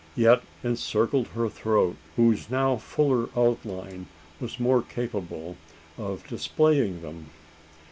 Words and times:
yet 0.15 0.41
encircled 0.63 1.27
her 1.27 1.47
throat, 1.47 1.95
whose 2.15 2.49
now 2.49 2.75
fuller 2.75 3.29
outline 3.37 4.07
was 4.39 4.59
more 4.59 4.81
capable 4.81 5.57
of 5.95 6.25
displaying 6.27 7.03
them. 7.03 7.29